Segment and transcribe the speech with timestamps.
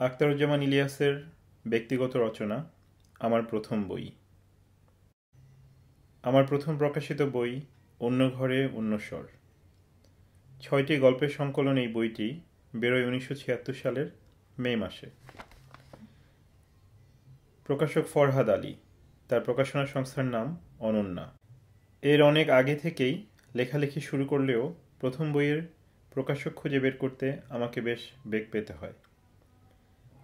[0.00, 1.22] আখতারুজ্জামান ইলিয়াসের
[1.66, 2.70] ব্যক্তিগত রচনা,
[3.18, 4.10] আমার প্রথম বই।
[6.22, 7.60] আমার প্রথম প্রকাশিত বই,
[8.00, 9.24] অন্য ঘরে অন্য স্বর।
[10.60, 12.40] ছয়টি গল্পের সংকলন এই বইটি
[12.76, 14.10] বেরোয় উনিশশো ছিয়াত্তর সালের
[14.58, 15.10] মে মাসে।
[17.64, 18.74] প্রকাশক ফরহাদ আলী,
[19.28, 21.32] তার প্রকাশনা সংস্থার নাম অনন্যা।
[22.02, 25.62] এর অনেক আগে থেকেই লেখালেখি শুরু করলেও প্রথম বইয়ের
[26.10, 28.92] প্রকাশক খুঁজে বের করতে আমাকে বেশ বেগ পেতে হয়।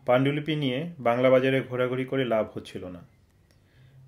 [0.07, 3.01] পাণ্ডুলিপি নিয়ে বাংলা বাজারে ঘোরাঘুরি করে লাভ হচ্ছিল না।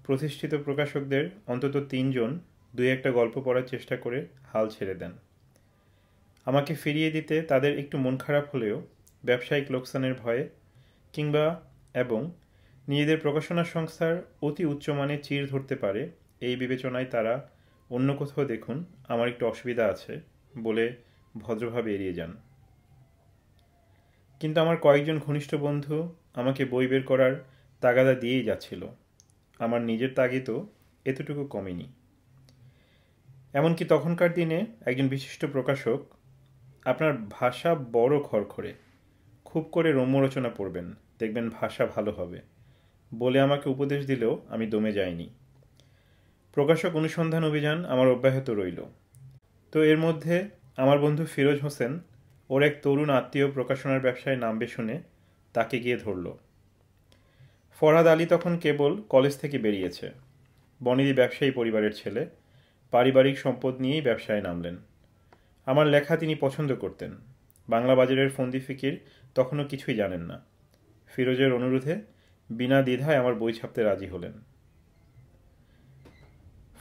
[0.05, 2.39] প্রতিষ্ঠিত প্রকাশকদের অন্তত তিনজন
[2.75, 5.13] দুই একটা গল্প পড়ার চেষ্টা করে হাল ছেড়ে দেন।
[6.47, 8.83] আমাকে ফিরিয়ে দিতে তাদের একটু মন খারাপ হলেও
[9.25, 10.49] ব্যবসায়িক লোকসানের ভয়ে
[11.13, 11.61] কিংবা
[11.95, 12.31] এবং
[12.89, 16.09] নিজেদের প্রকাশনা সংস্থার অতি উচ্চমানে চির ধরতে পারে
[16.41, 17.51] এই বিবেচনায় তারা
[17.91, 20.21] অন্য কোথাও দেখুন আমার একটু অসুবিধা আছে
[20.59, 20.85] বলে
[21.35, 22.48] ভদ্রভাবে এড়িয়ে যান।
[24.41, 27.45] কিন্তু আমার কয়েকজন ঘনিষ্ঠ বন্ধু আমাকে বই বের করার
[27.81, 28.87] তাগাদা দিয়েই যাচ্ছিল।
[29.59, 30.67] আমার নিজের তাগিদও
[31.05, 31.93] এতটুকু কমেনি।
[33.53, 36.01] এমনকি তখনকার দিনে একজন বিশিষ্ট প্রকাশক,
[36.85, 38.75] আপনার ভাষা বড় খড়খড়ে।
[39.45, 42.41] খুব করে রম্য রচনা পড়বেন, দেখবেন ভাষা ভালো হবে।
[43.15, 45.31] বলে আমাকে উপদেশ দিলেও আমি দমে যাইনি।
[46.53, 48.85] প্রকাশক অনুসন্ধান অভিযান আমার অব্যাহত রইল।
[49.73, 52.01] তো এর মধ্যে আমার বন্ধু ফিরোজ হোসেন
[52.51, 55.03] ওর এক তরুণ আত্মীয় প্রকাশনার ব্যবসায় নামবে শুনে
[55.53, 56.33] তাকে গিয়ে ধরল।
[57.81, 60.11] ফরহাদ আলী তখন কেবল কলেজ থেকে বেরিয়েছে।
[60.83, 62.27] বনিদি ব্যবসায়ী পরিবারের ছেলে,
[62.91, 64.77] পারিবারিক সম্পদ নিয়েই ব্যবসায় নামলেন।
[65.67, 67.17] আমার লেখা তিনি পছন্দ করতেন।
[67.69, 69.01] বাংলা বাজারের ফন্দি ফিকির
[69.35, 70.45] তখনও কিছুই জানেন না।
[71.09, 72.01] ফিরোজের অনুরোধে
[72.51, 74.33] বিনা দ্বিধায় আমার বই ছাপতে রাজি হলেন।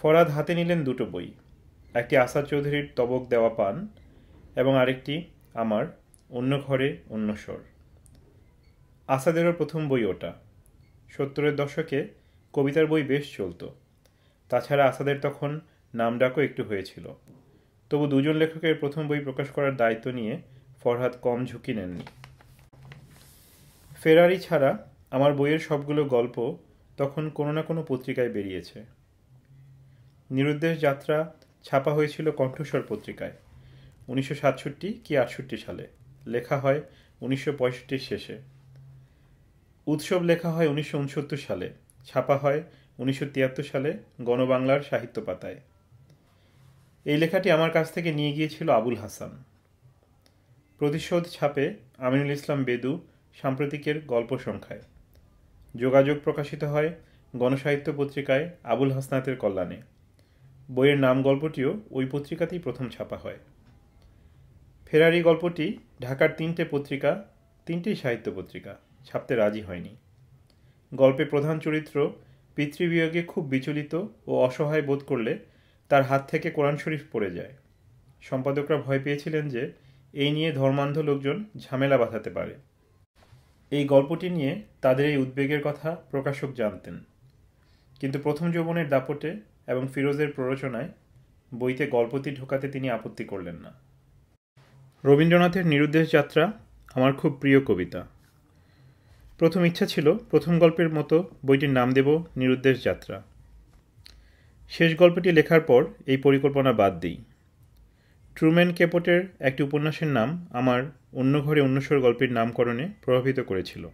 [0.02, 1.32] ফরাদ হাতে নিলেন দুটো বই।
[1.94, 3.88] একটি আসাদ চৌধুরীর তবক দেওয়া পান
[4.56, 5.26] এবং আরেকটি
[5.58, 5.86] আমার,
[6.30, 7.58] অন্য ঘরে অন্য স্বর।
[9.08, 10.34] আসাদেরও প্রথম বই ওটা।
[11.10, 12.08] সত্তরের দশকে
[12.54, 13.68] কবিতার বই বেশ চলত।
[14.50, 15.60] তাছাড়া আসাদের তখন
[15.94, 17.14] নাম ডাকও একটু হয়েছিল।
[17.90, 20.42] তবু দুজন লেখকের প্রথম বই প্রকাশ করার দায়িত্ব নিয়ে
[20.84, 22.04] ফরহাদ কম ঝুঁকি নেননি।
[24.04, 26.58] ফেরারি ছাড়া আমার বইয়ের সবগুলো গল্প
[26.98, 28.84] তখন কোনো না কোনো পত্রিকায় বেরিয়েছে।
[30.32, 31.34] নিরুদ্দেশ যাত্রা
[31.64, 33.32] ছাপা হয়েছিল কণ্ঠস্বর পত্রিকায়।
[34.08, 35.88] উনিশশো সাতষট্টি কি আটষট্টি সালে।
[36.26, 36.82] লেখা হয়
[37.22, 38.38] উনিশশো পঁয়ষট্টির শেষে।
[39.88, 41.74] উৎসব লেখা হয় উনিশশো উনসত্তর সালে।
[42.06, 42.64] ছাপা হয়
[43.00, 45.60] উনিশশো তিয়াত্তর সালে গণবাংলার সাহিত্য পাতায়
[47.06, 49.44] এই লেখাটি আমার কাছ থেকে নিয়ে গিয়েছিল আবুল হাসান।
[50.80, 53.00] প্রতিশোধ ছাপে আমিনুল ইসলাম বেদু
[53.42, 54.82] সাম্প্রতিকের গল্প সংখ্যায়।
[55.76, 56.90] যোগাযোগ প্রকাশিত হয়
[57.36, 59.82] গণসাহিত্য পত্রিকায় আবুল হাসনাতের কল্যাণে।
[60.72, 63.40] বইয়ের নাম গল্পটিও ওই পত্রিকাতেই প্রথম ছাপা হয়।
[64.92, 67.24] ফেরারি গল্পটি ঢাকার তিনটে পত্রিকা
[67.66, 69.96] তিনটেই সাহিত্য পত্রিকা ছাপতে রাজি হয়নি।
[70.96, 72.12] গল্পে প্রধান চরিত্র
[72.56, 73.96] পিতৃবিয়োগে খুব বিচলিত
[74.28, 75.40] ও অসহায় বোধ করলে
[75.90, 77.54] তার হাত থেকে কোরআন শরীফ পড়ে যায়।
[78.22, 79.72] সম্পাদকরা ভয় পেয়েছিলেন যে
[80.14, 82.56] এই নিয়ে ধর্মান্ধ লোকজন ঝামেলা বাঁধাতে পারে।
[83.72, 87.04] এই গল্পটি নিয়ে তাদের এই উদ্বেগের কথা প্রকাশক জানতেন।
[88.00, 89.36] কিন্তু প্রথম যৌবনের দাপটে
[89.68, 90.90] এবং ফিরোজের প্ররোচনায়
[91.56, 93.87] বইতে গল্পটি ঢোকাতে তিনি আপত্তি করলেন না।
[95.08, 96.52] রবীন্দ্রনাথের নিরুদ্দেশ যাত্রা
[96.94, 98.08] আমার খুব প্রিয় কবিতা।
[99.38, 103.24] প্রথম ইচ্ছা ছিল প্রথম গল্পের মতো বইটির নাম দেব নিরুদ্দেশ যাত্রা।
[104.70, 107.18] শেষ গল্পটি লেখার পর এই পরিকল্পনা বাদ দিই।
[108.36, 113.88] ট্রুম্যান কেপটের একটি উপন্যাসের নাম আমার অন্য ঘরে অন্যস্বর গল্পের নামকরণে প্রভাবিত করেছিল।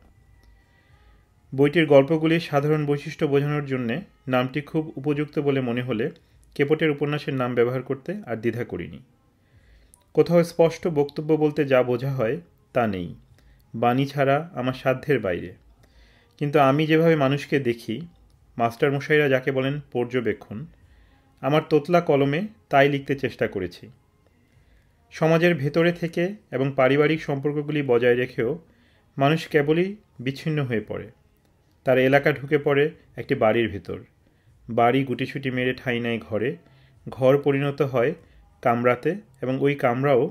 [1.55, 6.11] বইটির গল্পগুলির সাধারণ বৈশিষ্ট্য বোঝানোর জন্যে নামটি খুব উপযুক্ত বলে মনে হলে
[6.55, 8.99] কেপটের উপন্যাসের নাম ব্যবহার করতে আর দ্বিধা করিনি।
[10.13, 12.41] কোথাও স্পষ্ট বক্তব্য বলতে যা বোঝা হয়
[12.73, 13.15] তা নেই।
[13.75, 15.53] বাণী ছাড়া আমার সাধ্যের বাইরে।
[16.37, 18.01] কিন্তু আমি যেভাবে মানুষকে দেখি,
[18.57, 20.65] মাস্টারমশাইরা যাকে বলেন পর্যবেক্ষণ,
[21.41, 23.91] আমার তোতলা কলমে তাই লিখতে চেষ্টা করেছি।
[25.11, 28.59] সমাজের ভেতরে থেকে এবং পারিবারিক সম্পর্কগুলি বজায় রেখেও
[29.17, 31.11] মানুষ কেবলই বিচ্ছিন্ন হয়ে পড়ে।
[31.83, 33.99] তার এলাকা ঢুকে পড়ে একটি বাড়ির ভেতর।
[34.69, 36.57] বাড়ি গুটিছুটি মেরে ঠাঁই নেয় ঘরে।
[37.09, 38.13] ঘর পরিণত হয়
[38.63, 40.23] কামরাতে এবং ওই কামরাও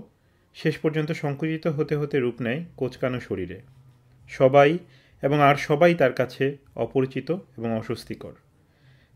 [0.55, 3.61] শেষ পর্যন্ত সংকুচিত হতে হতে রূপ নেয় কোচকানো শরীরে।
[4.29, 4.79] সবাই
[5.23, 8.32] এবং আর সবাই তার কাছে অপরিচিত এবং অস্বস্তিকর।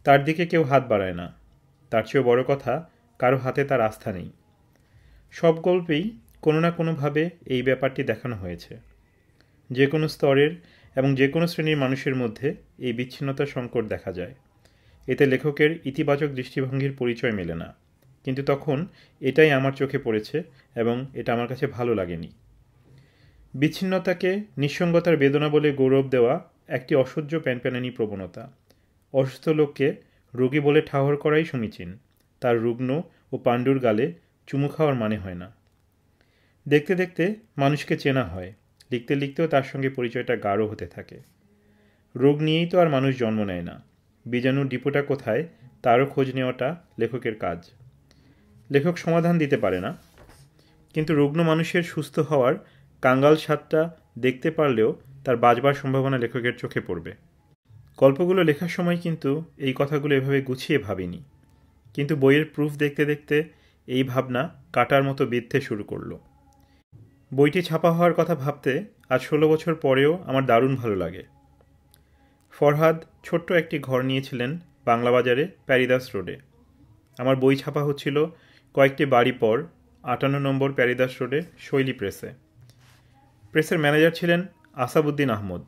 [0.04, 1.26] তার দিকে কেউ হাত বাড়ায় না।
[1.90, 4.30] তার চেয়েও বড় কথা, কারও হাতে তার আস্থা নেই।
[5.32, 6.04] সব গল্পেই
[6.42, 8.78] কোনো না কোনোভাবে এই ব্যাপারটি দেখানো হয়েছে।
[9.70, 10.50] যে কোনো স্তরের
[10.96, 14.34] এবং যে কোনো শ্রেণির মানুষের মধ্যে এই বিচ্ছিন্নতার সংকট দেখা যায়।
[15.06, 17.85] এতে লেখকের ইতিবাচক দৃষ্টিভঙ্গির পরিচয় মেলে না।
[18.26, 18.87] কিন্তু তখন
[19.20, 20.43] এটাই আমার চোখে পড়েছে
[20.75, 22.28] এবং এটা আমার কাছে ভালো লাগেনি।
[23.55, 28.52] বিচ্ছিন্নতাকে নিঃসঙ্গতার বেদনা বলে গৌরব দেওয়া একটি অসহ্য প্যানপ্যানানি প্রবণতা।
[29.12, 29.94] অসুস্থ লোককে
[30.34, 31.99] রোগী বলে ঠাহর করাই সমীচীন।
[32.40, 33.02] তার রুগ্ন
[33.32, 34.12] ও পাণ্ডুর গালে
[34.46, 35.55] চুমু খাওয়ার মানে হয় না।
[36.69, 38.52] দেখতে দেখতে মানুষকে চেনা হয়।
[38.90, 41.20] লিখতে লিখতেও তার সঙ্গে পরিচয়টা গাঢ় হতে থাকে।
[42.17, 43.82] রোগ নিয়েই তো আর মানুষ জন্ম নেয় না।
[44.31, 45.49] বীজাণুর ডিপোটা কোথায়,
[45.82, 47.70] তারও খোঁজ নেওয়াটা লেখকের কাজ।
[48.70, 49.96] লেখক সমাধান দিতে পারে না।
[50.94, 52.54] কিন্তু রুগ্ন মানুষের সুস্থ হওয়ার
[53.02, 57.12] কাঙ্গাল স্বাদটা দেখতে পারলেও তার বাজবার সম্ভাবনা লেখকের চোখে পড়বে।
[57.98, 61.22] গল্পগুলো লেখার সময় কিন্তু এই কথাগুলো এভাবে গুছিয়ে ভাবিনি।
[61.94, 63.44] কিন্তু বইয়ের প্রুফ দেখতে দেখতে
[63.86, 66.16] এই ভাবনা কাটার মতো বিধতে শুরু করল।
[67.34, 71.22] বইটি ছাপা হওয়ার কথা ভাবতে আজ ষোলো বছর পরেও আমার দারুণ ভালো লাগে।
[72.52, 76.36] ফরহাদ ছোট্ট একটি ঘর নিয়েছিলেন বাংলা বাজারে প্যারিদাস রোডে।
[77.19, 78.26] আমার বই ছাপা হচ্ছিল
[78.76, 79.67] কয়েকটি বাড়ি পর
[80.02, 82.31] আটান্ন নম্বর প্যারিদাস রোডে শৈলী প্রেসে।
[83.52, 85.62] প্রেসের ম্যানেজার ছিলেন আসাবুদ্দিন আহমদ।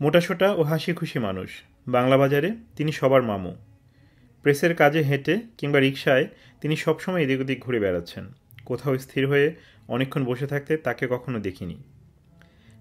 [0.00, 3.56] মোটাসোটা ও হাসি খুশি মানুষ। বাংলা বাজারে তিনি সবার মামু।
[4.42, 6.28] প্রেসের কাজে হেঁটে কিংবা রিক্সায়
[6.60, 8.32] তিনি সবসময় এদিক ওদিক ঘুরে বেড়াচ্ছেন।
[8.64, 9.54] কোথাও স্থির হয়ে
[9.88, 11.82] অনেকক্ষণ বসে থাকতে তাকে কখনো দেখিনি।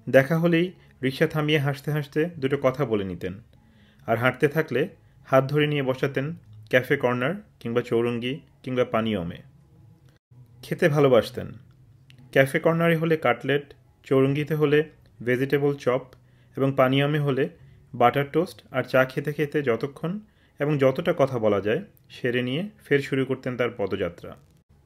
[0.09, 0.71] দেখা হলেই
[1.03, 3.33] রিক্সা থামিয়ে হাসতে হাসতে দুটো কথা বলে নিতেন।
[4.07, 4.89] আর হাঁটতে থাকলে
[5.25, 6.35] হাত ধরে নিয়ে বসাতেন
[6.69, 9.37] ক্যাফে কর্নার কিংবা চৌরঙ্গি কিংবা পানীয়মে
[10.63, 11.47] খেতে ভালোবাসতেন।
[12.31, 13.73] ক্যাফে কর্নারে হলে কাটলেট,
[14.03, 14.83] চৌরঙ্গিতে হলে
[15.25, 16.01] ভেজিটেবল চপ
[16.57, 17.49] এবং পানীয়মে হলে
[17.93, 20.19] বাটার টোস্ট আর চা খেতে খেতে যতক্ষণ
[20.59, 24.35] এবং যতটা কথা বলা যায় সেরে নিয়ে ফের শুরু করতেন তার পদযাত্রা।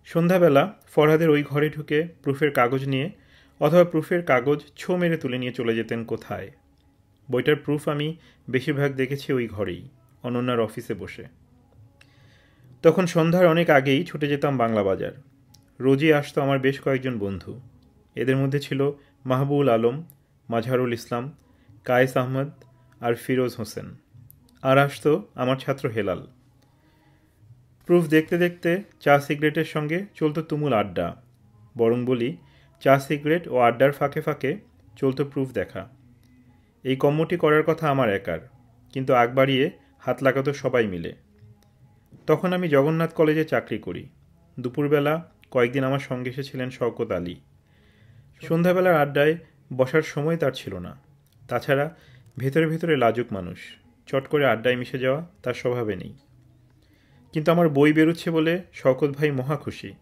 [0.06, 3.12] সন্ধ্যাবেলা ফরহাদের ওই ঘরে ঢুকে প্রুফের কাগজ নিয়ে
[3.60, 6.52] অথবা প্রুফের কাগজ ছো মেরে তুলে নিয়ে চলে যেতেন কোথায়?
[7.32, 8.18] বইটার প্রুফ আমি
[8.50, 9.90] বেশিরভাগ দেখেছি ওই ঘরেই,
[10.24, 11.41] অনন্যার অফিসে বসে।
[12.84, 15.14] তখন সন্ধ্যার অনেক আগেই ছুটে যেতাম বাংলা বাজার।
[15.80, 17.52] রোজই আসতো আমার বেশ কয়েকজন বন্ধু।
[18.16, 18.80] এদের মধ্যে ছিল
[19.26, 19.98] মাহবুল আলম
[20.50, 21.24] মাজহারুল ইসলাম,
[21.84, 22.50] কায়েস আহমদ
[23.02, 23.88] আর ফিরোজ হোসেন।
[24.64, 26.22] আর আসতো আমার ছাত্র হেলাল।
[27.86, 31.08] প্রুফ দেখতে দেখতে চা সিগারেটের সঙ্গে চলতো তুমুল আড্ডা।
[31.78, 32.30] বরং বলি,
[32.84, 34.52] চা সিগারেট ও আড্ডার ফাঁকে ফাঁকে
[34.98, 35.82] চলতো প্রুফ দেখা।
[36.84, 38.42] এই কম্মটি করার কথা আমার একার,
[38.94, 39.66] কিন্তু আগ বাড়িয়ে
[40.00, 41.12] হাত লাগাতো সবাই মিলে।
[42.28, 44.10] তখন আমি জগন্নাথ কলেজে চাকরি করি।
[44.60, 47.36] দুপুরবেলা কয়েকদিন আমার সঙ্গে এসেছিলেন শওকত আলী।
[48.48, 49.38] সন্ধ্যাবেলার আড্ডায়
[49.74, 50.98] বসার সময় তার ছিল না।
[51.48, 51.96] তাছাড়া
[52.38, 53.60] ভেতরে ভেতরে লাজুক মানুষ।
[54.08, 56.14] চট করে আড্ডায় মিশে যাওয়া তার স্বভাবে নেই।
[57.34, 59.94] কিন্তু আমার বই বেরোচ্ছে বলে শওকত ভাই মহা খুশি।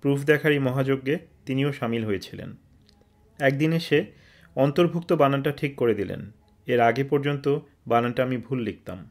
[0.00, 2.56] প্রুফ দেখার এই মহাযজ্ঞে তিনিও সামিল হয়েছিলেন।
[3.38, 4.06] একদিন এসে
[4.56, 6.30] অন্তর্ভুক্ত বানানটা ঠিক করে দিলেন।
[6.66, 9.10] এর আগে পর্যন্ত বানানটা আমি ভুল লিখতাম।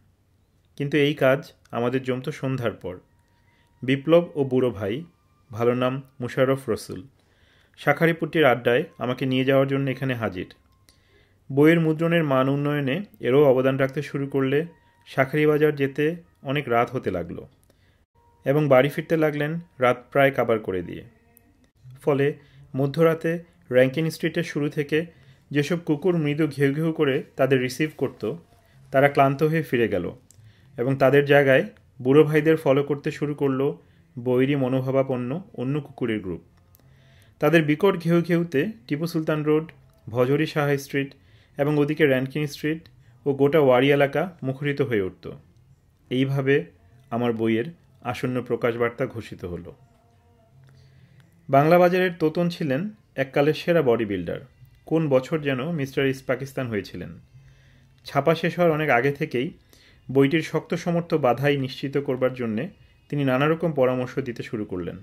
[0.77, 1.39] কিন্তু এই কাজ
[1.71, 2.95] আমাদের জমত সন্ধ্যার পর।
[3.83, 4.95] বিপ্লব ও বুড়ো ভাই,
[5.51, 7.01] ভালো নাম মুশারফ রসুল।
[7.79, 10.47] শাখারিপুট্টির আড্ডায় আমাকে নিয়ে যাওয়ার জন্য এখানে হাজির।
[11.49, 14.59] বইয়ের মুদ্রণের মান উন্নয়নে এরও অবদান রাখতে শুরু করলে
[15.47, 16.05] বাজার যেতে
[16.43, 17.37] অনেক রাত হতে লাগল
[18.45, 21.03] এবং বাড়ি ফিরতে লাগলেন রাত প্রায় কাবার করে দিয়ে।
[22.01, 22.33] ফলে
[22.75, 23.31] মধ্যরাতে
[23.71, 25.05] র্যাঙ্কিন স্ট্রিটের শুরু থেকে
[25.51, 28.23] যেসব কুকুর মৃদু ঘেউ ঘেউ করে তাদের রিসিভ করত,
[28.91, 30.05] তারা ক্লান্ত হয়ে ফিরে গেল।
[30.77, 31.63] এবং তাদের জায়গায়
[32.01, 33.73] বুড়ো ভাইদের ফলো করতে শুরু করল
[34.19, 36.41] বৈরি মনোভাবাপন্ন অন্য কুকুরের গ্রুপ
[37.39, 39.71] তাদের বিকট ঘেউ ঘেউতে টিপু সুলতান রোড
[40.09, 41.13] ভজরি সাহা স্ট্রিট
[41.57, 42.81] এবং ওদিকে র্যানকিন স্ট্রিট
[43.25, 45.31] ও গোটা ওয়ারি এলাকা মুখরিত হয়ে উঠত।
[46.09, 46.65] এইভাবে
[47.09, 47.65] আমার বইয়ের
[48.01, 49.75] আসন্ন প্রকাশবার্তা ঘোষিত হলো।
[51.49, 54.39] বাংলা বাজারের তোতন ছিলেন এককালের সেরা বডি বিল্ডার
[54.85, 57.19] কোন বছর যেন মিস্টার ইস্ট পাকিস্তান হয়েছিলেন।
[58.05, 59.51] ছাপা শেষ হওয়ার অনেক আগে থেকেই
[60.11, 62.69] বইটির শক্ত সমর্থ বাধাই নিশ্চিত করবার জন্যে
[63.09, 64.97] তিনি নানা রকম পরামর্শ দিতে শুরু করলেন।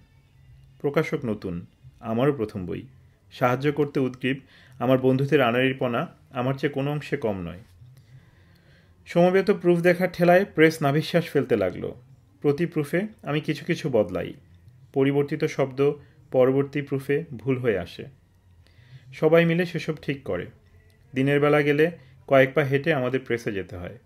[0.81, 1.67] প্রকাশক নতুন,
[2.01, 2.83] আমারও প্রথম বই।
[3.33, 4.41] সাহায্য করতে উদ্গ্রীব,
[4.79, 7.61] আমার বন্ধুদের আনারিপনা আমার চেয়ে কোনো অংশে কম নয়।
[9.07, 11.93] সমবেত প্রুফ দেখার ঠেলায় প্রেস নাভিশ্বাস ফেলতে লাগল।
[12.43, 14.35] প্রতি প্রুফে আমি কিছু কিছু বদলাই।
[14.93, 15.93] পরিবর্তিত শব্দ
[16.33, 18.05] পরবর্তী প্রুফে ভুল হয়ে আসে।
[19.15, 20.47] সবাই মিলে সেসব ঠিক করে।
[21.15, 21.91] দিনের বেলা গেলে
[22.27, 23.99] কয়েক পা হেঁটে আমাদের প্রেসে যেতে হয়।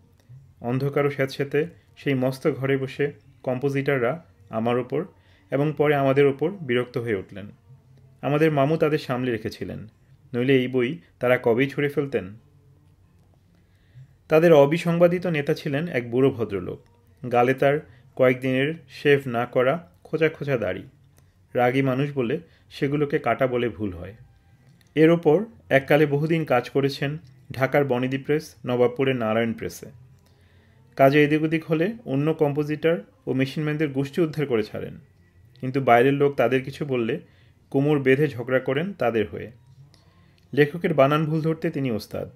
[0.61, 3.13] অন্ধকার ও স্যাঁতস্যাঁতে সেই মস্ত ঘরে বসে
[3.43, 5.05] কম্পোজিটাররা আমার ওপর
[5.51, 7.47] এবং পরে আমাদের ওপর বিরক্ত হয়ে উঠলেন।
[8.23, 9.89] আমাদের মামু তাদের সামলে রেখেছিলেন,
[10.35, 12.37] নইলে এই বই তারা কবেই ছুঁড়ে ফেলতেন?
[14.29, 16.79] তাদের অবিসংবাদিত নেতা ছিলেন এক বুড়ো ভদ্রলোক।
[17.33, 17.81] গালে তার
[18.17, 20.83] কয়েকদিনের শেভ না করা খোঁচা খোঁচা দাড়ি।
[21.55, 24.15] রাগী মানুষ বলে সেগুলোকে কাটা বলে ভুল হয়।
[24.95, 27.19] এর ওপর এককালে বহুদিন কাজ করেছেন
[27.53, 30.08] ঢাকার বনিদি প্রেস, নবাবপুরের নারায়ণ প্রেসে।
[30.99, 34.99] কাজে এদিক ওদিক হলে অন্য কম্পোজিটর ও মেশিনম্যানদের গোষ্ঠী উদ্ধার করে ছাড়েন।
[35.61, 37.21] কিন্তু বাইরের লোক তাদের কিছু বললে
[37.71, 39.51] কোমর বেঁধে ঝগড়া করেন তাদের হয়ে।
[40.55, 42.29] লেখকের বানান ভুল ধরতে তিনি ওস্তাদ।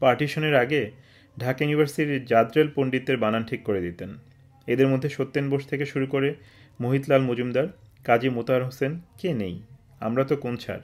[0.00, 0.90] পার্টিশনের আগে
[1.38, 4.18] ঢাকা ইউনিভার্সিটির জাদ্রেল পণ্ডিতের বানান ঠিক করে দিতেন।
[4.66, 6.34] এদের মধ্যে সত্যেন বোস থেকে শুরু করে
[6.80, 7.66] মোহিতলাল মজুমদার,
[8.04, 9.62] কাজী মোতার হোসেন কে নেই?
[10.00, 10.80] আমরা তো কোন ছাড়?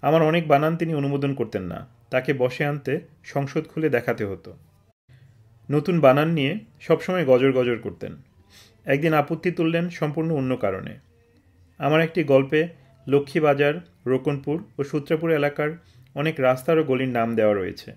[0.00, 4.56] আমার অনেক বানান তিনি অনুমোদন করতেন না। তাকে বসে আনতে সংসদ খুলে দেখাতে হতো।
[5.70, 8.16] নতুন বানান নিয়ে সবসময় গজর গজর করতেন।
[8.84, 10.98] একদিন আপত্তি তুললেন সম্পূর্ণ অন্য কারণে।
[11.78, 12.68] আমার একটি গল্পে
[13.06, 13.74] লক্ষ্মীবাজার,
[14.06, 15.70] রোকনপুর ও সূত্রাপুর এলাকার
[16.14, 17.96] অনেক রাস্তার ও গলির নাম দেওয়া রয়েছে।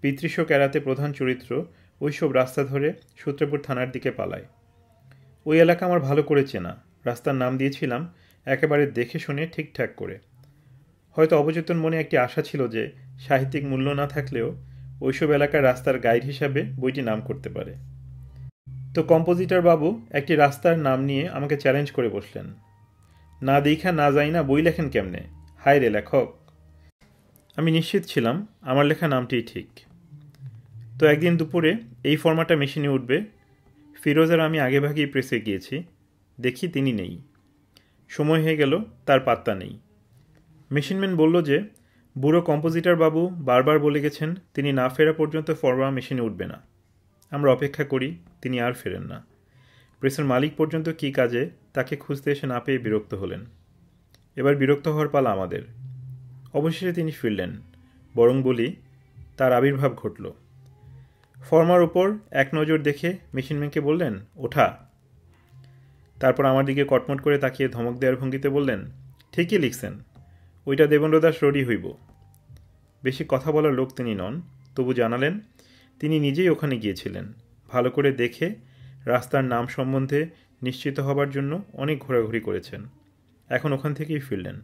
[0.00, 1.64] পিতৃশোক এড়াতে প্রধান চরিত্র
[2.00, 4.44] ওইসব রাস্তা ধরে সূত্রাপুর থানার দিকে পালায়।
[5.46, 10.18] ওই এলাকা আমার ভালো করে চেনা। রাস্তার নাম দিয়েছিলাম একেবারে দেখে শুনে ঠিকঠাক করে।
[11.10, 14.56] হয়তো অবচেতন মনে একটি আশা ছিল যে সাহিত্যিক মূল্য না থাকলেও
[15.00, 17.74] ওইসব এলাকার রাস্তার গাইড হিসাবে বইটি নাম করতে পারে।
[18.94, 22.54] তো কম্পোজিটর বাবু একটি রাস্তার নাম নিয়ে আমাকে চ্যালেঞ্জ করে বসলেন।
[23.42, 25.20] না দেখা, না যাই না, বই লেখেন কেমনে?
[25.64, 26.34] হায় রে লেখক।
[27.56, 29.66] আমি নিশ্চিত ছিলাম আমার লেখা নামটিই ঠিক।
[30.98, 33.24] তো একদিন দুপুরে এই ফর্মাটা মেশিনে উঠবে।
[34.02, 35.82] ফিরোজ আর আমি আগেভাগেই প্রেসে গিয়েছি।
[36.40, 37.22] দেখি তিনি নেই।
[38.08, 39.78] সময় হয়ে গেল, তার পাত্তা নেই।
[40.70, 41.62] মেশিনম্যান বলল যে
[42.18, 46.62] বুড়ো কম্পোজিটর বাবু বারবার বলে গেছেন, তিনি না ফেরা পর্যন্ত ফরওয়া মেশিনে উঠবে না।
[47.30, 49.26] আমরা অপেক্ষা করি, তিনি আর ফেরেন না।
[50.00, 53.44] প্রেসের মালিক পর্যন্ত কি কাজে, তাকে খুঁজতে এসে না পেয়ে বিরক্ত হলেন।
[54.36, 55.62] এবার বিরক্ত হওয়ার পালা আমাদের।
[56.54, 57.50] অবশেষে তিনি ফিরলেন।
[58.14, 58.76] বরং বলি,
[59.36, 60.32] তার আবির্ভাব ঘটল।
[61.50, 64.78] ফর্মার উপর এক নজর দেখে মেশিনম্যানকে বললেন, ওঠা।
[66.20, 68.90] তারপর আমার দিকে কটমট করে তাকিয়ে ধমক দেওয়ার ভঙ্গিতে বললেন,
[69.32, 69.92] ঠিকই লিখছেন।
[70.66, 71.92] ওইটা দেবেন্দ্র দাস রডি হইব।
[73.06, 74.42] বেশি কথা বলার লোক তিনি নন,
[74.76, 75.40] তবু জানালেন,
[76.00, 77.32] তিনি নিজেই ওখানে গিয়েছিলেন।
[77.68, 78.54] ভালো করে দেখে
[79.04, 80.26] রাস্তার নাম সম্বন্ধে
[80.62, 82.84] নিশ্চিত হবার জন্য অনেক ঘোরাঘুরি করেছেন।
[83.48, 84.60] এখন ওখান থেকেই ফিরলেন।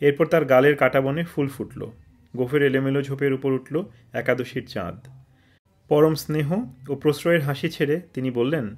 [0.00, 1.86] এরপর তার গালের কাটা বনে ফুল ফুটল।
[2.36, 4.98] গোফের এলোমেলো ঝোপের উপর উঠল একাদশীর চাঁদ।
[5.88, 6.52] পরম স্নেহ
[6.88, 8.76] ও প্রশ্রয়ের হাসি ছেড়ে তিনি বললেন,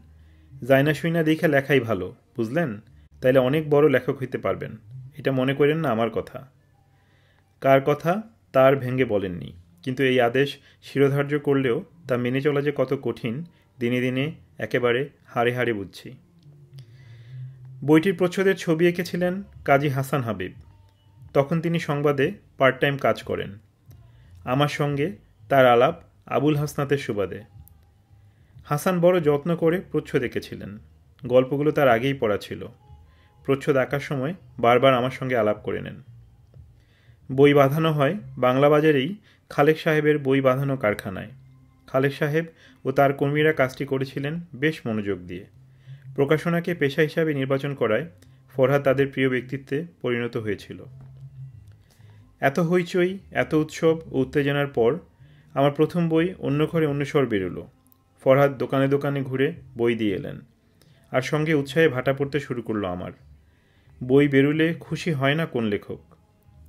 [0.65, 2.81] জায়না সুইনা দেখে লেখাই ভালো, বুঝলেন?
[3.21, 4.77] তাইলে অনেক বড় লেখক হইতে পারবেন।
[5.19, 6.51] এটা মনে করেন না আমার কথা।
[7.61, 8.36] কার কথা?
[8.53, 13.45] তার ভেঙ্গে বলেননি। কিন্তু এই আদেশ শিরোধার্য করলেও তা মেনে চলা যে কত কঠিন,
[13.79, 16.13] দিনে দিনে একেবারে হাড়ে হাড়ে বুঝছি।
[17.85, 20.53] বইটির প্রচ্ছদের ছবি এঁকেছিলেন কাজী হাসান হাবিব।
[21.35, 23.59] তখন তিনি সংবাদে পার্ট টাইম কাজ করেন।
[24.45, 25.17] আমার সঙ্গে
[25.49, 27.43] তার আলাপ আবুল হাসনাতের সুবাদে।
[28.65, 30.79] হাসান বড় যত্ন করে প্রচ্ছদ এঁকেছিলেন।
[31.27, 32.67] গল্পগুলো তার আগেই পড়া ছিল।
[33.45, 36.03] প্রচ্ছদ আঁকার সময় বারবার আমার সঙ্গে আলাপ করে নেন।
[37.33, 39.17] বই বাঁধানো হয় বাংলা বাজারেই
[39.51, 41.29] খালেক সাহেবের বই বাঁধানো কারখানায়।
[41.87, 42.45] খালেক সাহেব
[42.85, 45.45] ও তার কর্মীরা কাজটি করেছিলেন বেশ মনোযোগ দিয়ে।
[46.15, 48.07] প্রকাশনাকে পেশা হিসাবে নির্বাচন করায়
[48.55, 50.83] ফরহাদ তাদের প্রিয় ব্যক্তিত্বে পরিণত হয়েছিল।
[52.41, 54.99] এত হইচই, এত উৎসব ও উত্তেজনার পর
[55.55, 57.67] আমার প্রথম বই অন্য ঘরে অন্য স্বর বেরোলো।
[58.25, 60.41] ফরহাদ দোকানে দোকানে ঘুরে বই দিয়ে এলেন
[61.11, 63.13] আর সঙ্গে উৎসাহে ভাটা পড়তে শুরু করল আমার।
[64.05, 66.16] বই বেরুলে খুশি হয় না কোন লেখক?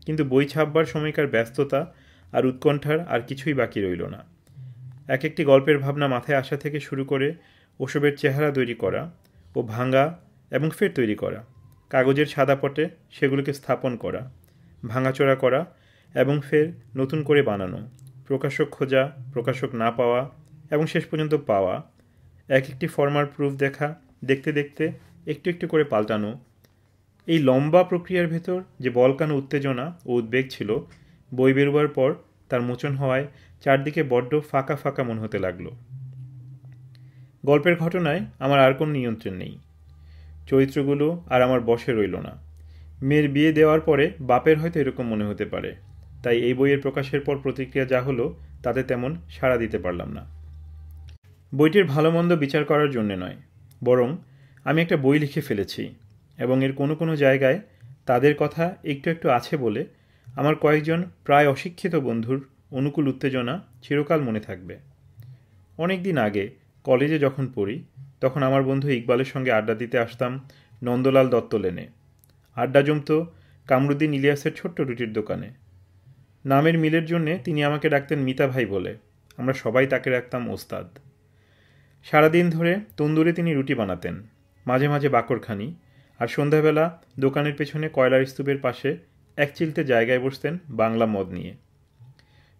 [0.07, 1.81] কিন্তু বই ছাপবার সময়কার ব্যস্ততা
[2.33, 4.21] আর উৎকণ্ঠার আর কিছুই বাকি রইল না।
[5.07, 7.27] এক একটি গল্পের ভাবনা মাথায় আসা থেকে শুরু করে
[7.79, 9.01] ওসবের চেহারা তৈরি করা
[9.55, 10.05] ও ভাঙা
[10.51, 11.39] এবং ফের তৈরি করা,
[11.89, 14.21] কাগজের সাদা পটে সেগুলোকে স্থাপন করা,
[14.85, 15.61] ভাঙাচোরা করা
[16.15, 17.79] এবং ফের নতুন করে বানানো,
[18.27, 20.21] প্রকাশক খোঁজা, প্রকাশক না পাওয়া
[20.71, 21.75] এবং শেষ পর্যন্ত পাওয়া,
[22.49, 23.87] এক একটি ফর্মার প্রুফ দেখা,
[24.25, 24.83] দেখতে দেখতে
[25.25, 26.31] একটু একটু করে পাল্টানো
[27.27, 30.69] এই লম্বা প্রক্রিয়ার ভেতর যে বলকানো উত্তেজনা ও উদ্বেগ ছিল,
[31.31, 32.09] বই বেরোবার পর
[32.49, 33.25] তার মোচন হওয়ায়
[33.63, 35.65] চারদিকে বড্ড ফাঁকা ফাঁকা মন হতে লাগল।
[37.43, 39.53] গল্পের ঘটনায় আমার আর কোনো নিয়ন্ত্রণ নেই।
[40.47, 42.33] চরিত্রগুলো আর আমার বসে রইল না।
[43.01, 45.71] মেয়ের বিয়ে দেওয়ার পরে বাপের হয়তো এরকম মনে হতে পারে,
[46.23, 48.25] তাই এই বইয়ের প্রকাশের পর প্রতিক্রিয়া যা হলো
[48.63, 50.23] তাতে তেমন সাড়া দিতে পারলাম না।
[51.51, 53.37] বইটির ভালো মন্দ বিচার করার জন্যে নয়,
[53.83, 54.09] বরং
[54.65, 55.83] আমি একটা বই লিখে ফেলেছি।
[56.37, 57.59] এবং এর কোনো কোনো জায়গায়
[58.05, 59.85] তাদের কথা একটু একটু আছে বলে
[60.35, 64.77] আমার কয়েকজন প্রায় অশিক্ষিত বন্ধুর অনুকূল উত্তেজনা চিরকাল মনে থাকবে।
[65.77, 66.49] অনেক দিন আগে
[66.83, 67.83] কলেজে যখন পড়ি,
[68.21, 70.47] তখন আমার বন্ধু ইকবালের সঙ্গে আড্ডা দিতে আসতাম
[70.83, 71.87] নন্দলাল দত্ত লেনে।
[72.55, 73.23] আড্ডা জমত
[73.67, 75.53] কামরুদ্দিন ইলিয়াসের ছোট্ট রুটির দোকানে।
[76.45, 78.97] নামের মিলের জন্যে তিনি আমাকে ডাকতেন মিতা ভাই বলে।
[79.37, 80.87] আমরা সবাই তাকে রাখতাম ওস্তাদ।
[82.03, 84.23] সারাদিন ধরে তন্দুরে তিনি রুটি বানাতেন।
[84.67, 85.75] মাঝে মাঝে বাকরখানি
[86.19, 88.97] আর সন্ধ্যাবেলা দোকানের পেছনে কয়লার স্তূপের পাশে
[89.37, 91.53] এক চিলতে জায়গায় বসতেন বাংলা মদ নিয়ে।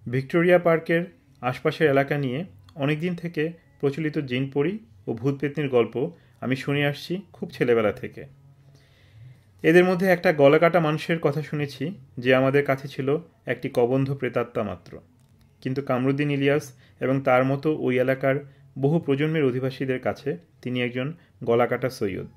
[0.09, 1.05] ভিক্টোরিয়া পার্কের
[1.41, 2.45] আশপাশের এলাকা নিয়ে
[2.75, 6.11] অনেক দিন থেকে প্রচলিত জিনপরি ও ভূতপেতনির গল্প
[6.41, 8.25] আমি শুনে আসছি খুব ছেলেবেলা থেকে।
[9.63, 14.99] এদের মধ্যে একটা গলাকাটা মানুষের কথা শুনেছি যে আমাদের কাছে ছিল একটি কবন্ধ প্রেতাত্মা মাত্র।
[15.61, 18.35] কিন্তু কামরুদ্দিন ইলিয়াস এবং তার মতো ওই এলাকার
[18.79, 22.27] বহু প্রজন্মের অধিবাসীদের কাছে তিনি একজন গলাকাটা সৈয়দ।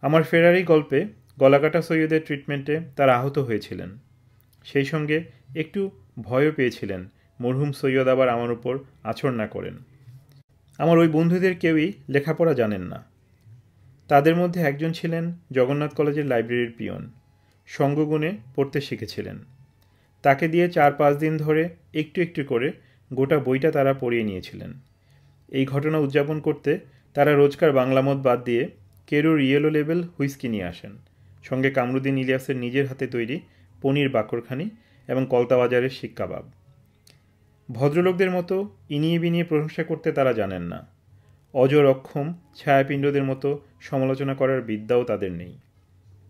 [0.00, 1.06] আমার ফেরারি গল্পে
[1.38, 3.98] গলাকাটা সৈয়দের ট্রিটমেন্টে তারা আহত হয়েছিলেন।
[4.64, 5.24] সেই সঙ্গে
[5.56, 5.90] একটু
[6.22, 7.08] ভয়ও পেয়েছিলেন
[7.40, 9.78] মরহুম সৈয়দ আবার আমার উপর আছর না করেন।
[10.78, 13.04] আমার ওই বন্ধুদের কেউই লেখাপড়া জানেন না।
[14.08, 17.10] তাদের মধ্যে একজন ছিলেন জগন্নাথ কলেজের লাইব্রেরির পিয়ন।
[17.66, 19.38] সঙ্গগুণে পড়তে শিখেছিলেন।
[20.22, 22.72] তাকে দিয়ে চার পাঁচ দিন ধরে একটু একটু করে
[23.12, 24.72] গোটা বইটা তারা পড়িয়ে নিয়েছিলেন।
[25.48, 26.78] এই ঘটনা উদযাপন করতে
[27.14, 28.68] তারা রোজকার বাংলা মত বাদ দিয়ে
[29.08, 30.98] কেরুর ইয়েলো লেভেল হুইস্কি নিয়ে আসেন।
[31.44, 33.40] সঙ্গে কামরুদ্দিন ইলিয়াসের নিজের হাতে তৈরি
[33.82, 34.70] পনির বাকরখানি
[35.08, 36.44] এবং কলতাবাজারের শিক্ষাবাব
[37.70, 40.86] ভদ্রলোকদের মতো ইনিয়ে বিনিয়ে প্রশংসা করতে তারা জানেন না।
[41.54, 45.58] অজর অক্ষম, ছায়াপিণ্ডদের মতো সমালোচনা করার বিদ্যাও তাদের নেই।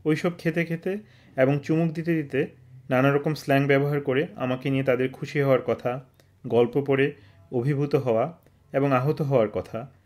[0.04, 0.99] ওইসব খেতে খেতে
[1.37, 2.47] এবং চুমুক দিতে দিতে
[2.90, 6.04] নানা রকম স্ল্যাং ব্যবহার করে আমাকে নিয়ে তাদের খুশি হওয়ার কথা,
[6.47, 7.12] গল্প পড়ে
[7.52, 8.38] অভিভূত হওয়া
[8.73, 9.98] এবং আহত হওয়ার কথা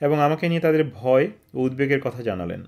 [0.00, 2.64] এবং আমাকে নিয়ে তাদের ভয় ও উদ্বেগের কথা জানালেন।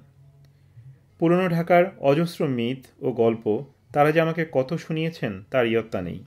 [1.18, 6.24] পুরনো ঢাকার অজস্র মিথ ও গল্প তারা যে আমাকে কত শুনিয়েছেন তার ইয়ত্তা নেই।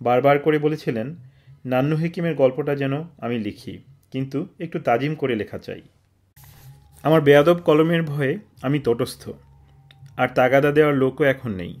[0.00, 1.14] বারবার করে বলেছিলেন,
[1.64, 3.78] নান্নু হেকিমের গল্পটা যেন আমি লিখি,
[4.12, 5.82] কিন্তু একটু তাজিম করে লেখা চাই।
[7.02, 9.30] আমার বেয়াদব কলমের ভয়ে আমি তটস্থ,
[10.16, 11.80] আর তাগাদা দেওয়ার লোকও এখন নেই।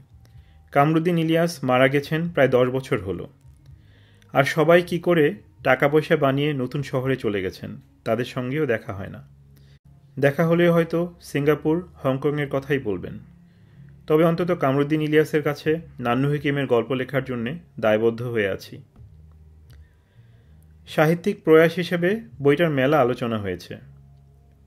[0.72, 3.26] কামরুদ্দিন ইলিয়াস মারা গেছেন প্রায় দশ বছর হলো।
[4.32, 5.34] আর সবাই কি করে
[5.64, 7.80] টাকা পয়সা বানিয়ে নতুন শহরে চলে গেছেন?
[8.06, 9.28] তাদের সঙ্গেও দেখা হয় না।
[10.18, 13.18] দেখা হলেও হয়তো সিঙ্গাপুর, হংকংয়ের কথাই বলবেন।
[14.06, 18.82] তবে অন্তত কামরুদ্দিন ইলিয়াসের কাছে নান্নু হিকিমের গল্প লেখার জন্যে দায়বদ্ধ হয়ে আছি।
[20.88, 23.76] সাহিত্যিক প্রয়াস হিসেবে বইটার মেলা আলোচনা হয়েছে।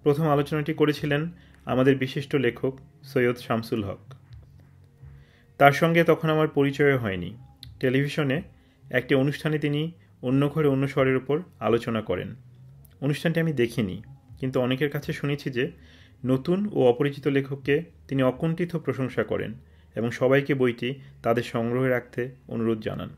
[0.03, 1.29] প্রথম আলোচনাটি করেছিলেন
[1.65, 4.13] আমাদের বিশিষ্ট লেখক সৈয়দ শামসুল হক।
[5.57, 7.37] তার সঙ্গে তখন আমার পরিচয় হয়নি।
[7.79, 8.41] টেলিভিশনে
[8.91, 9.91] একটি অনুষ্ঠানে তিনি
[10.21, 12.35] অন্য ঘরে অন্য স্বরের উপর আলোচনা করেন।
[13.01, 13.97] অনুষ্ঠানটি আমি দেখিনি,
[14.39, 15.65] কিন্তু অনেকের কাছে শুনেছি যে
[16.25, 17.75] নতুন ও অপরিচিত লেখককে
[18.07, 19.51] তিনি অকুণ্ঠিত প্রশংসা করেন
[19.95, 20.89] এবং সবাইকে বইটি
[21.23, 23.09] তাদের সংগ্রহে রাখতে অনুরোধ জানান।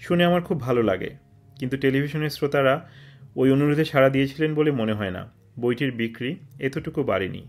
[0.00, 1.10] শুনে আমার খুব ভালো লাগে,
[1.58, 2.74] কিন্তু টেলিভিশনের শ্রোতারা
[3.36, 5.22] ওই অনুরোধে সাড়া দিয়েছিলেন বলে মনে হয় না,
[5.60, 7.42] বইটির বিক্রি এতটুকু বাড়েনি।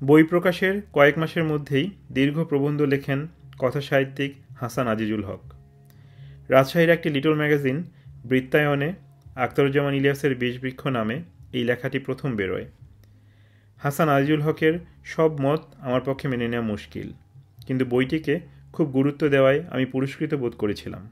[0.00, 3.20] বই প্রকাশের কয়েক মাসের মধ্যেই দীর্ঘ প্রবন্ধ লেখেন
[3.58, 5.42] কথা সাহিত্যিক হাসান আজিজুল হক।
[6.48, 7.76] রাজশাহীর একটি লিটল ম্যাগাজিন
[8.24, 8.90] বৃত্তায়নে
[9.36, 11.16] আখতারুজ্জামান ইলিয়াসের বিষবৃক্ষ নামে
[11.52, 12.66] এই লেখাটি প্রথম বেরোয়।
[13.80, 17.08] হাসান আজিজুল হকের সব মত আমার পক্ষে মেনে নেওয়া মুশকিল,
[17.66, 18.34] কিন্তু বইটিকে
[18.72, 21.02] খুব গুরুত্ব দেওয়ায় আমি পুরস্কৃত বোধ করেছিলাম।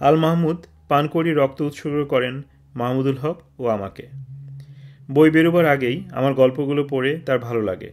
[0.00, 0.58] আল মাহমুদ
[0.88, 2.34] পান করি রক্ত উৎসর্গ করেন
[2.74, 4.04] মাহমুদুল হক ও আমাকে।
[5.10, 7.90] বই বেরোবার আগেই আমার গল্পগুলো পড়ে তার ভালো লাগে।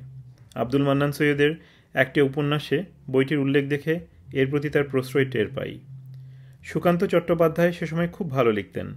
[0.55, 1.51] আব্দুল মান্নান সৈয়দের
[1.95, 2.77] একটি উপন্যাসে
[3.11, 3.93] বইটির উল্লেখ দেখে
[4.33, 5.79] এর প্রতি তার প্রশ্রয় টের পাই।
[6.65, 8.93] সুকান্ত চট্টোপাধ্যায় সে সময় খুব ভালো লিখতেন।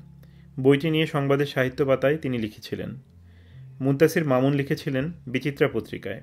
[0.61, 2.96] বইটি নিয়ে সংবাদের সাহিত্য পাতায় তিনি লিখেছিলেন।
[3.81, 6.22] মুন্তাসির মামুন লিখেছিলেন বিচিত্রা পত্রিকায়।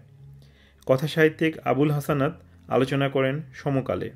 [0.86, 4.12] কথা সাহিত্যিক আবুল হাসানাত আলোচনা করেন সমকালে।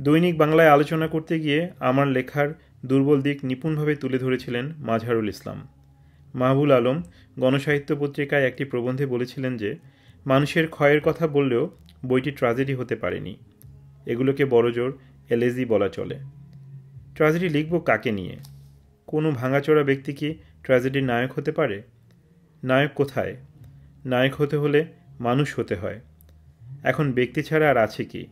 [0.00, 2.48] দৈনিক বাংলায় আলোচনা করতে গিয়ে আমার লেখার
[2.86, 5.68] দুর্বল দিক নিপুণভাবে তুলে ধরেছিলেন মাঝারুল ইসলাম।
[6.34, 7.02] মাহবুল আলম
[7.38, 9.76] গণসাহিত্য পত্রিকায় একটি প্রবন্ধে বলেছিলেন যে,
[10.26, 11.70] মানুষের ক্ষয়ের কথা বললেও
[12.06, 13.36] বইটি ট্রাজেডি হতে পারেনি।
[14.06, 14.98] এগুলোকে বড়জোর
[15.30, 16.18] এলেজি বলা চলে।
[17.14, 18.36] ট্র্যাজেডি লিখব কাকে নিয়ে?
[19.06, 21.82] কোনো ভাঙাচোরা ব্যক্তি কি ট্র্যাজেডির নায়ক হতে পারে?
[22.64, 23.36] নায়ক কোথায়?
[24.04, 24.86] নায়ক হতে হলে
[25.20, 26.00] মানুষ হতে হয়।
[26.82, 28.26] এখন ব্যক্তি ছাড়া আর আছে কি?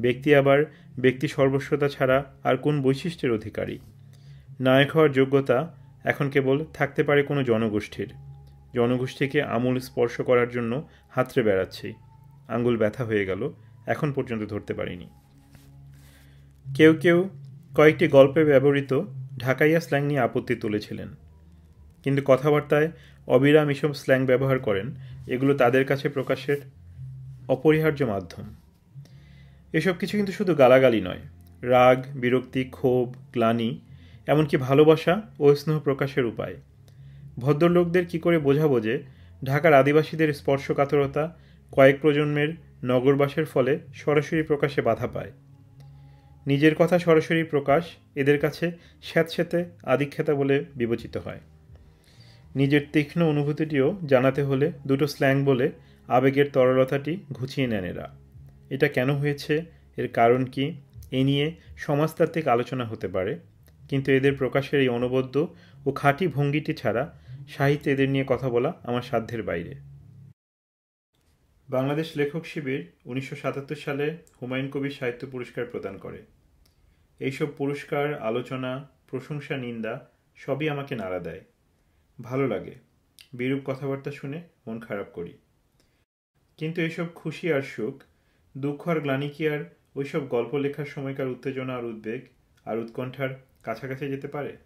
[0.00, 0.64] ব্যক্তি আবার
[0.98, 3.78] ব্যক্তি সর্বস্বতা ছাড়া আর কোন বৈশিষ্ট্যের অধিকারী?
[4.60, 5.74] নায়ক হওয়ার যোগ্যতা
[6.04, 8.12] এখন কেবল থাকতে পারে কোনো জনগোষ্ঠীর।
[8.74, 11.94] জনগোষ্ঠীকে আমূল স্পর্শ করার জন্য হাতড়ে বেড়াচ্ছি।
[12.48, 13.52] আঙ্গুল ব্যথা হয়ে গেল,
[13.86, 15.06] এখন পর্যন্ত ধরতে পারিনি।
[16.76, 17.28] কেউ কেউ
[17.74, 19.02] কয়েকটি গল্পে ব্যবহৃত
[19.38, 21.08] ঢাকাইয়া স্ল্যাং নিয়ে আপত্তি তুলেছিলেন।
[22.04, 22.90] কিন্তু কথাবার্তায়
[23.26, 24.90] অবিরাম এসব স্ল্যাং ব্যবহার করেন,
[25.26, 26.56] এগুলো তাদের কাছে প্রকাশের
[27.48, 28.54] অপরিহার্য মাধ্যম।
[29.72, 31.20] এসব কিছু কিন্তু শুধু গালাগালি নয়,
[31.62, 33.80] রাগ, বিরক্তি, ক্ষোভ, গ্লানি,
[34.26, 36.56] এমনকি ভালোবাসা ও স্নেহ প্রকাশের উপায়।
[37.38, 39.02] ভদ্রলোকদের কি করে বোঝাবো যে
[39.44, 41.36] ঢাকার আদিবাসীদের স্পর্শকাতরতা
[41.72, 42.48] কয়েক প্রজন্মের
[42.84, 45.32] নগরবাসের ফলে সরাসরি প্রকাশে বাধা পায়?
[46.48, 47.84] নিজের কথা সরাসরি প্রকাশ
[48.14, 48.70] এদের কাছে
[49.02, 51.40] স্যাঁতস্যাঁতে আদিক্ষেতা বলে বিবেচিত হয়।
[52.56, 55.70] নিজের তীক্ষ্ণ অনুভূতিটিও জানাতে হলে দুটো স্ল্যাং বলে
[56.08, 58.14] আবেগের তরলতাটি ঘুচিয়ে নেন এরা।
[58.70, 59.64] এটা কেন হয়েছে?
[59.96, 60.74] এর কারণ কি?
[61.10, 63.38] এ নিয়ে সমাজতাত্ত্বিক আলোচনা হতে পারে।
[63.88, 65.54] কিন্তু এদের প্রকাশের এই অনবদ্য
[65.86, 69.74] ও খাঁটি ভঙ্গিটি ছাড়া সাহিত্যে এদের নিয়ে কথা বলা আমার সাধ্যের বাইরে।
[71.68, 76.22] বাংলাদেশ লেখক শিবির উনিশশো সাতাত্তর সালে হুমায়ুন কবির সাহিত্য পুরস্কার প্রদান করে।
[77.18, 81.40] এইসব পুরস্কার, আলোচনা, প্রশংসা, নিন্দা সবই আমাকে নাড়া দেয়।
[82.20, 82.74] ভালো লাগে।
[83.32, 85.38] বিরূপ কথাবার্তা শুনে মন খারাপ করি।
[86.56, 88.02] কিন্তু এইসব খুশি আর সুখ,
[88.58, 92.20] দুঃখ আর গ্লানি কি আর ওইসব গল্প লেখার সময়কার উত্তেজনা আর উদ্বেগ
[92.64, 93.28] আর উৎকণ্ঠার
[93.62, 94.56] কাছাকাছি যেতে পারে?